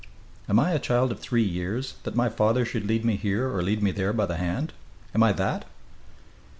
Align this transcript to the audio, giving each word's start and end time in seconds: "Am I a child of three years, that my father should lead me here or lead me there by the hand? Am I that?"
"Am 0.49 0.57
I 0.57 0.71
a 0.71 0.79
child 0.79 1.11
of 1.11 1.19
three 1.19 1.43
years, 1.43 1.93
that 2.05 2.15
my 2.15 2.27
father 2.27 2.65
should 2.65 2.87
lead 2.87 3.05
me 3.05 3.17
here 3.17 3.53
or 3.55 3.61
lead 3.61 3.83
me 3.83 3.91
there 3.91 4.13
by 4.13 4.25
the 4.25 4.37
hand? 4.37 4.73
Am 5.13 5.21
I 5.21 5.31
that?" 5.33 5.65